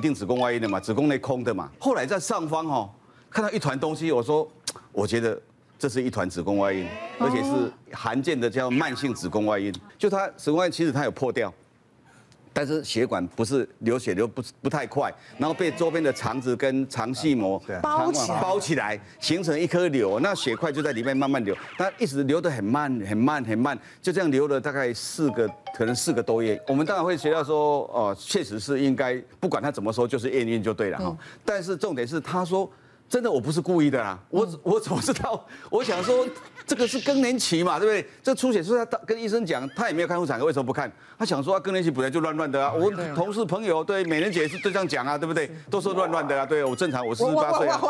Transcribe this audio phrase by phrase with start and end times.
[0.00, 1.70] 一定子宫外阴的嘛，子宫内空的嘛。
[1.78, 2.90] 后来在上方哈
[3.28, 4.50] 看到一团东西，我说
[4.92, 5.38] 我觉得
[5.78, 6.86] 这是一团子宫外阴，
[7.18, 9.70] 而且是罕见的叫慢性子宫外阴。
[9.98, 11.52] 就它子宫外阴其实它有破掉。
[12.52, 26.60] 但是血管不是流血流不不太快，然后被周边的肠子跟肠系膜包起来，包起来形成一颗瘤，那血块就在里面慢慢流，它一直流得很慢很慢很慢，就这样流了大概四个可能四个多月。
[26.66, 31.16] 我们当然会学到说，哦，确实是应该不管他怎么说，就是验孕就对了哈。
[31.44, 32.70] 但是重点是他说。
[33.10, 35.44] 真的我不是故意的啦，我我怎么知道？
[35.68, 36.24] 我想说
[36.64, 38.08] 这个是更年期嘛，对不对？
[38.22, 40.90] 这出血是他跟医生讲，他也没有看妇产科，为什么不看？
[41.18, 42.72] 他想说更年期本来就乱乱的啊。
[42.72, 45.50] 我同事朋友对美人姐是都这样讲啊，对不对？
[45.68, 47.80] 都说乱乱的啊，对我正常，我四十八岁啊。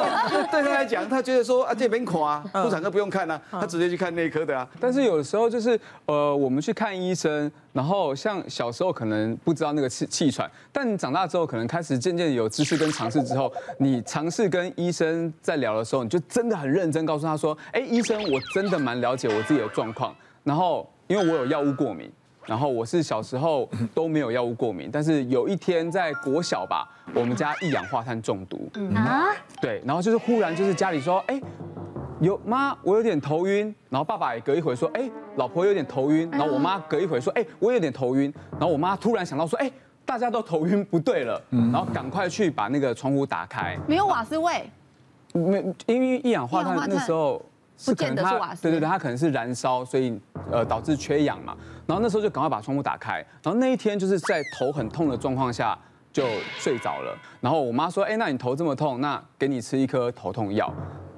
[0.50, 4.68] 对他来讲，他觉得说啊，这边垮，妇产科不用看啊，他直接去看内科的啊。
[4.80, 22.10] 但是有的时候就是，呃，我们去看医生，然后像小时候可能不知道那个气气喘，但你长大之后可能开始渐渐有知识跟尝试之后，你尝试跟医生在聊的时候，你就真的很认真告诉他说，哎，医生，我真的蛮了解我自己的状况，然后因为我有药物过敏。
[22.46, 28.70] 然后我是小时候都没有药物过敏，但是有一天在国小吧，我们家一氧化碳中毒。
[28.94, 29.26] 啊？
[29.60, 31.40] 对，然后就是忽然就是家里说，哎，
[32.20, 33.74] 有妈，我有点头晕。
[33.88, 36.28] 然后爸爸也隔一会说，哎，老婆有点头晕。
[36.30, 38.32] 然后我妈隔一会说，哎，我有点头晕。
[38.52, 39.70] 然后我妈突然想到说，哎，
[40.04, 43.78] 大家都头晕不对了，然后赶快去把那个窗户打开。
[43.86, 44.70] 没有瓦斯味？
[45.32, 47.40] 没，因为一氧化碳那时候。
[47.86, 50.18] 不见得是瓦斯，对对对，它可能是燃烧，所以
[50.50, 51.56] 呃导致缺氧嘛。
[51.86, 53.16] 然后那时候就赶快把窗户打开。
[53.42, 55.76] 然后那一天就是在头很痛的状况下
[56.12, 56.24] 就
[56.56, 57.18] 睡着了。
[57.40, 60.72] 然后我妈说：“哎，那你头这么痛，那给你吃一颗头痛药。”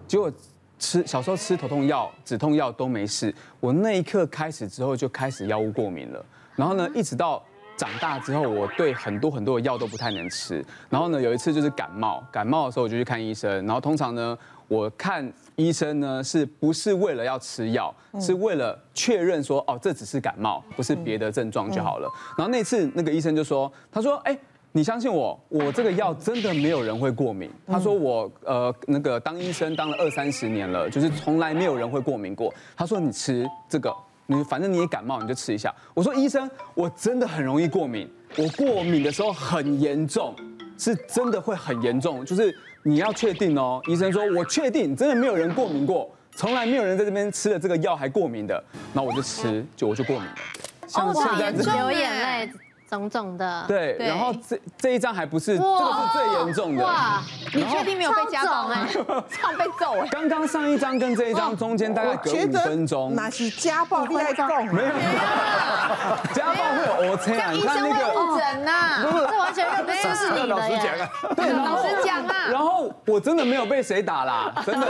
[0.09, 0.33] 结果
[0.79, 3.33] 吃小时候吃头痛药、止痛药都没事。
[3.61, 6.25] 我那一刻开始之后就开始药物过敏了。
[6.57, 7.41] 然后呢，一直到
[7.77, 10.65] 长大之后，我对很多很多的药都不太能吃。
[10.89, 13.65] 然后呢，有一次就是感冒，感冒的时候我就去看医生。
[13.67, 14.37] 然后通常呢。
[14.69, 22.09] 我看医生呢，是不是为了要吃药，是为了确认说，哦，这只是感冒，不是别的症状就好了。
[22.37, 24.37] 然后那次那个医生就说，他说，哎，
[24.73, 27.49] 你相信我，我这个药真的没有人会过敏。
[27.67, 32.53] 他说我呃那个当医生当了二三十年了，就是从来没有人会过敏过。
[32.77, 33.95] 他说你吃这个，
[34.27, 35.73] 你反正你也感冒，你就吃一下。
[35.95, 40.35] 我说医生，我真的很容易过敏，我过敏的时候很严重。
[40.79, 43.81] 是真的会很严重，就是你要确定哦。
[43.87, 48.63] 医生说，我确定，真的没有人过敏过，从来没有人在这边吃了这个药还过敏的。
[48.93, 50.35] 那我就吃，就我就过敏了。
[50.87, 52.51] 像现在流眼泪。
[52.89, 56.85] 肿肿的，对，然后这这一张还不是，这个是最严重的。
[56.85, 57.21] 哇，
[57.53, 58.87] 你确定没有被家暴哎？
[58.95, 60.09] 这样被揍哎？
[60.11, 63.13] 刚刚上一张跟这一张中间大概隔五分钟。
[63.15, 64.47] 那是家暴会在动？
[64.67, 64.89] 没有，
[66.33, 67.53] 家暴会有 O C 啊？
[67.53, 69.03] 医生会误诊呐？
[69.03, 71.09] 不是，这完全认不是你的耶。
[71.35, 72.49] 对，老实讲啊。
[72.51, 74.87] 然后我真的没有被谁打啦，真的，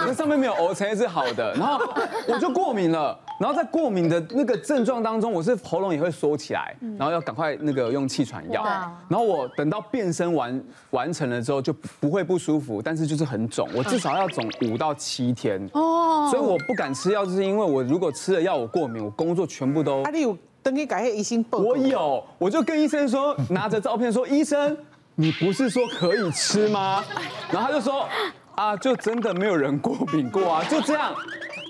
[0.00, 1.54] 那上面没有 O C 是好的。
[1.54, 1.80] 然后
[2.26, 3.16] 我就过敏了。
[3.38, 8.62] 然后在过敏的那个症状当中，我是喉咙也会缩起来，然后要赶快那个用气喘药。
[9.08, 15.60] 然后我等到变身完完成了之后，就不会不舒服，但是就是很肿，我至少要肿五到七天。
[15.74, 16.28] 哦。
[16.30, 20.02] 所以我不敢吃药，就是因为我如果吃了药我过敏，我工作全部都。
[20.02, 21.58] 啊，你有等你改医生报？
[21.58, 24.76] 我有，我就跟医生说，拿着照片说，医生，
[25.14, 27.04] 你不是说可以吃吗？
[27.50, 28.08] 然后他就说，
[28.54, 31.14] 啊，就真的没有人过敏过啊，就这样。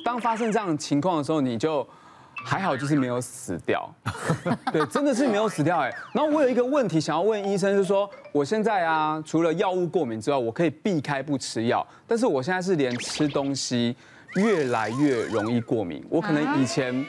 [0.07, 1.85] 当发生这样的情况的时候，你就
[2.33, 3.93] 还好，就是没有死掉。
[4.73, 5.93] 对，真的是没有死掉哎。
[6.13, 13.97] 然后我有一个问题想要问医生，就是说我现在啊，除了药物过敏之外，我可以避开不吃药，但是我现在是连吃东西
[14.37, 16.07] 越来越容易过敏。
[16.09, 17.05] 我可能以前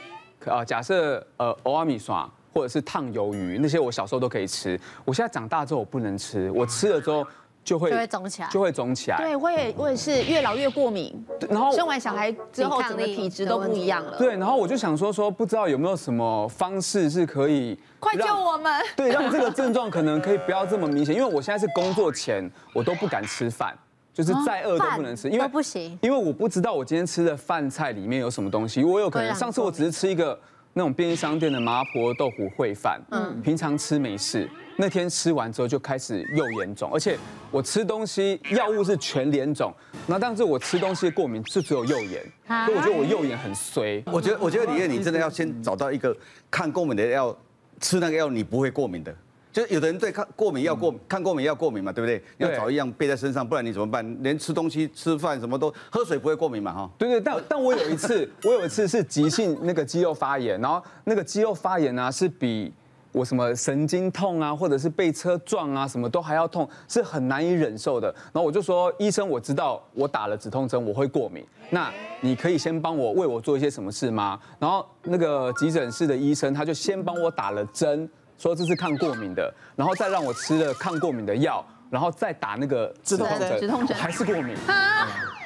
[0.48, 7.24] 啊，假设呃，欧阿米刷或者是烫鱿鱼那些，我小时候都可以吃，我现在长大之后我不能吃，我吃了之后。
[7.68, 9.18] 就会就会肿起来，就会肿起来。
[9.18, 11.14] 对，我也我也是越老越过敏。
[11.50, 14.18] 然后生完小孩之后，整个体质都不一样了。
[14.18, 18.72] 对，然后我就想说说，不知道有没有什么方式是可以快救我们？
[18.96, 21.14] 对，让这个症状可能可以不要这么明显。
[21.14, 23.78] 因为我现在是工作前，我都不敢吃饭，
[24.14, 28.82] 就是再饿都不能吃，因为不行，因为我不知道我今天吃的饭菜里面有什么东西。
[28.82, 30.40] 我有可能上次我只是吃一个
[30.74, 34.50] 那种便利商店的麻婆豆腐烩饭，嗯，平常吃没事。
[34.80, 37.18] 那天吃完之后就开始右眼肿，而且
[37.50, 39.74] 我吃东西药物是全脸肿，
[40.06, 42.24] 那但是我吃东西的过敏是只有右眼，
[42.66, 44.04] 所以我觉得我右眼很衰。
[44.06, 46.16] 我觉得我觉得李燕，你真的要先找到一个
[46.52, 47.36] 抗过敏的药，
[47.82, 49.16] 吃那个药你不会过敏的。
[49.58, 52.24] 就是有的人对抗过敏药过看过敏药过敏嘛，对不对？
[52.38, 54.06] 你要找一样背在身上，不然你怎么办？
[54.22, 56.72] 连吃东西、吃饭什么都喝水不会过敏嘛？
[56.72, 56.90] 哈。
[56.96, 62.72] 对对，但但我有一次， 我有一次是急性那个肌肉发炎，然后那个肌肉发炎呢是比。
[63.14, 68.14] 我什么神经痛啊，或者是被车撞啊，什么都还要痛，是很难以忍受的。
[68.32, 74.40] 然后我就说，医生，我知道我打了止痛针我会过敏，那你可以先帮我为我做一些什么事吗？
[74.60, 78.08] 然后那个急诊室的医生他就先帮我打了针，
[78.38, 84.56] 说这是抗过敏的，然后再让我吃了抗过敏的药，然后再打那个止痛针，止痛针还是过敏。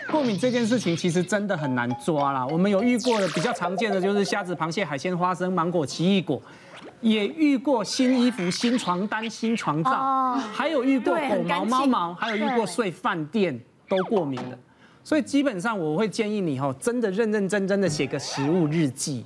[0.09, 2.45] 过敏这件事情其实真的很难抓啦。
[2.45, 6.41] 我们有遇过的比较常见的就是虾子、螃蟹、海鲜、花生、芒果、奇异果，
[6.99, 14.57] 也遇过新衣服、新床单、新床罩，还有遇过狗毛、猫毛，还有遇过睡饭店都过敏的。
[15.03, 19.25] 所以基本上我会建议你哈，真的认认真真的写个食物日记，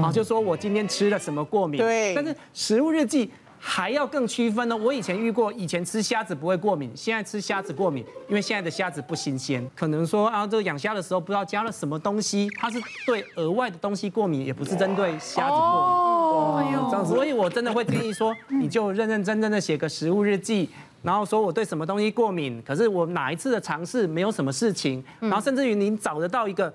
[0.00, 1.80] 啊，就说我今天吃了什么过敏。
[1.80, 2.14] 对。
[2.14, 3.30] 但是食物日记。
[3.64, 4.76] 还要更区分呢。
[4.76, 9.64] 我以前遇过，以前吃虾子不会过敏，现在吃虾子过敏，因为现在的虾子不新鲜。
[9.76, 16.74] 可能说啊，这个养虾的时候不知道加了什么东西，它是对额外的东西过敏，也不是针对虾子过敏。
[16.74, 17.14] 哦，这样子。
[17.14, 20.68] 所以我真的会建议说，你就认认真真的写个食物日记，
[21.02, 26.74] 然后说我对什么东西过敏，可是我哪一次的尝试没有什么事情，然后甚至于你找得到一个。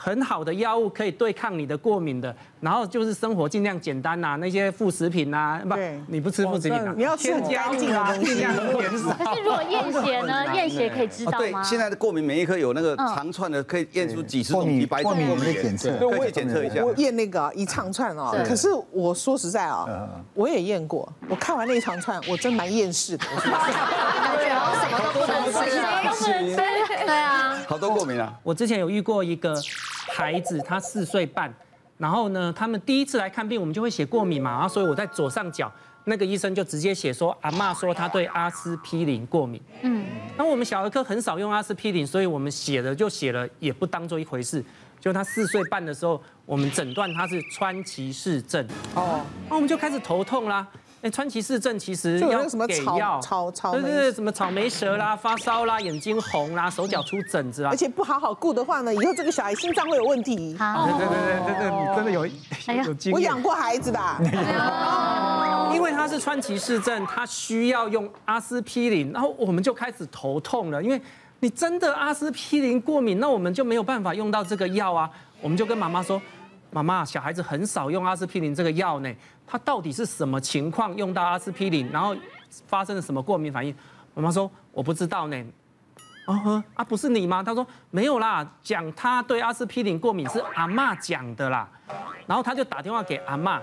[0.00, 5.74] 很好的药物可以对抗你的过敏的，然后就是生活尽量简单呐，那些副食品呐，不，
[6.06, 9.10] 你不吃副食品啊，你要吃干净啊， 尽量 减少。
[9.12, 10.44] 可是如果验血呢？
[10.54, 11.38] 验血可以知道吗？
[11.38, 16.84] 对，现在的过敏免疫科有那个长串的，可以验出几十种几百种过敏的检测，对，我也检测一下。
[16.84, 23.24] 我验那个一长串哦，可是我说实在啊，我也验过，我看完那一长串，我真蛮厌世的。
[23.42, 23.52] 对
[24.48, 27.37] 啊，什么都不能吃，什么都不能吃，对啊，
[27.68, 28.36] 好多过敏啊。
[28.42, 29.54] 我之前有遇过一个。
[30.10, 31.52] 孩子他四岁半，
[31.98, 35.70] 然后呢，他们第一次来看病，我们就会写过敏嘛，然后所以我在左上角
[36.04, 39.60] 那个医生就直接写说，阿妈说他对阿司匹林过敏。
[39.82, 40.04] 嗯，
[40.36, 44.64] 那我们小儿科很少用阿司匹林，所以我们写了就写了，也不当做一回事。
[44.98, 48.66] 就他四岁半的时候，我们诊断他是川崎氏症。
[48.94, 50.66] 哦，那我们就开始头痛啦。
[51.00, 60.56] 哎，川崎市症其实要给药，草草对对对，什么草莓 蛇啦、发烧啦、眼睛红啦、手脚出疹子啦，而且不好好顾的话呢，以后这个小孩心脏会有问题。
[60.58, 62.26] 好对对对对对，你真的有
[62.84, 63.14] 有经验。
[63.14, 64.00] 我养过孩子的。
[65.72, 70.82] 因为他是川崎市症，他需要用阿司匹林，然后我们就开始头痛了。
[70.82, 71.00] 因为
[71.40, 75.08] 你真的阿司匹林过敏，那我们就没有办法用到这个药啊。
[75.40, 76.20] 我们就跟妈妈说。
[76.70, 79.12] 妈妈，小孩子很少用阿司匹林这个药呢，
[79.46, 82.14] 他到底是什么情况用到阿司匹林，然后
[82.66, 83.74] 发生了什么过敏反应？
[84.14, 85.44] 妈妈说我不知道呢。
[86.26, 87.42] 哦呵，啊不是你吗？
[87.42, 91.66] 他说没有啦，讲他对阿司匹林过敏是阿妈讲的啦。
[92.26, 93.58] 然后他就打电话给阿妈，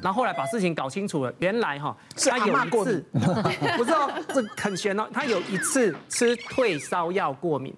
[0.00, 1.96] 然后后来把事情搞清楚了，原来哈，
[2.30, 3.04] 他有一次，
[3.76, 7.74] 不知道这很玄哦，他有一次吃退烧药过敏。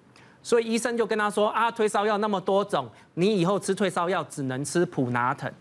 [0.47, 5.51] 所以医生就跟他说啊，退烧药那么多种，你以后吃退烧药只能吃普拿疼。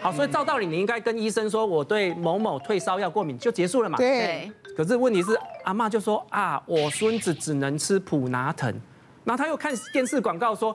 [0.00, 3.98] 好，所以照道理你应该跟医生说，我对某某退烧药过敏就结束了嘛。
[3.98, 4.50] 对。
[4.74, 8.74] 可是问题是，阿嬷就说啊，我孙子只能吃普拿疼。
[9.24, 10.74] 然后他又看电视广告说。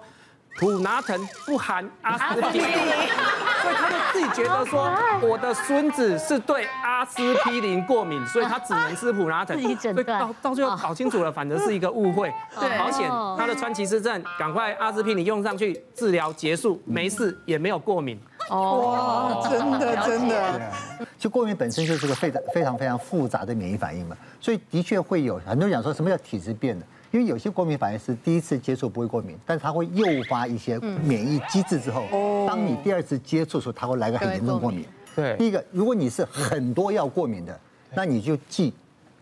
[0.57, 4.89] 普拿疼不含阿司匹林，所以他就自己觉得说，
[5.21, 9.61] 我的孙子是对阿司匹林过敏， 所以他只能吃普拿疼。
[9.61, 12.33] 所以到到最后搞清楚了，反正是一个误会。
[12.57, 18.17] 对，好险，他的川崎氏症，赶快阿司匹林用上去，治疗结束，没事，也没有过敏。
[18.49, 20.61] 哦，真的真的。
[21.19, 26.85] 就过敏本身就是个非常非常非常复杂的免疫反应嘛，所以的确会有很多人讲说什么叫体质变的。
[27.15, 32.03] 因为有些过敏反应是第一次接触不会过敏，但是它会诱发一些免疫机制之后，
[32.45, 34.83] 当你第二次接触的时候，它会来个很严重过敏。
[35.15, 37.57] 对，第一个，如果你是很多药过敏的，
[37.93, 38.73] 那你就记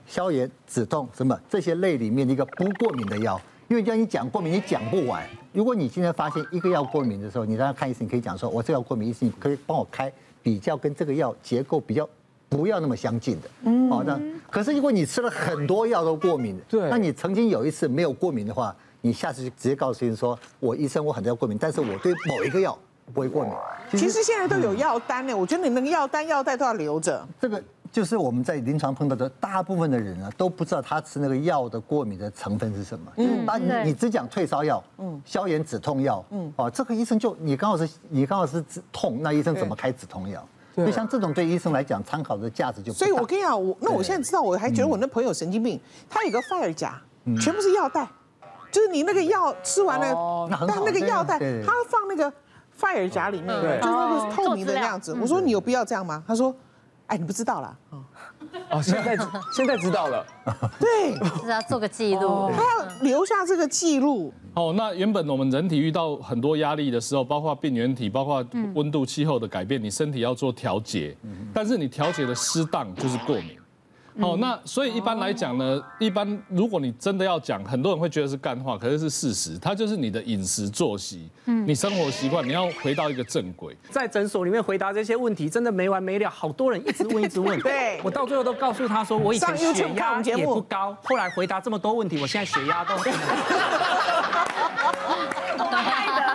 [0.07, 5.23] 消炎、止痛什么这些类里面的一个不过敏的药，因为叫你讲过敏，你讲不完。
[5.51, 12.09] 如果你今天发现一个药过敏的时候，你让他看医生，你可以讲说，我这药过敏，医生你可以帮我开比较跟这个药结构比较。
[12.53, 14.19] 不要那么相近的，嗯，好，那
[14.50, 22.77] 可是如果你吃了很多药都过敏，对，那你曾经有一次没有过敏的话，你下次就直接告诉医生说，我医生我很多药过敏，但是我对某一个药
[23.13, 23.51] 不会过敏。
[23.91, 27.27] 其实现在都有药单呢，我觉得你那个药单药袋都要留着。
[27.41, 33.12] 这个就是我们在临床碰到的大部分的人啊，都不知道他吃那个药的过敏的成分是什么。
[33.17, 40.43] 嗯，那你你只讲退烧药，嗯，消炎止痛药，嗯，哦，这个医生就你刚好是你刚好是止痛，那医生怎么开止痛药？
[40.75, 42.92] 就像这种对医生来讲，参考的价值就。
[42.92, 45.80] 所以我跟你讲，我那我现在知道，我还觉得我那朋友神经病。
[46.10, 47.00] 他有个 fire 夹，
[47.39, 48.08] 全部是药袋，
[48.72, 52.32] 就是你那个药吃完了，但那个药袋他放那个
[52.80, 53.50] fire 夹里面，
[53.82, 55.15] 就是那个透明的那样子。
[55.22, 56.24] 我说你有必要这样吗？
[56.27, 56.53] 他说
[57.08, 57.75] 哎，你不知道啦。
[58.69, 59.17] 哦，现在
[59.55, 60.25] 现在知道了。
[60.79, 64.33] 对，是要做个记录，他要留下这个记录。
[64.55, 68.45] 哦，那原本我们人体遇到很多压力的时候，包括病原体，包括
[68.75, 71.15] 温度、气候的改变，你身体要做调节，
[71.53, 73.57] 但是你调节的适当就是过敏。
[74.22, 83.75] 好，那所以一般来讲呢，一般如果你真的要讲，很多人会觉得是干话，可是是事实，它就是你的饮食作息，嗯，你生活习惯，你要回到一个正轨。
[83.89, 87.60] 在诊所里面回答这些问题，真的没完没了，好多人一直问，一直问。
[87.63, 92.96] 对，我到最后都告诉他说，我以前血压也不高，后来回答这么多问题，我现在血压都。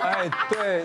[0.08, 0.85] 哎，对。